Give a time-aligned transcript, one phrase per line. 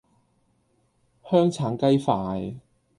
[1.29, 2.55] 香橙雞塊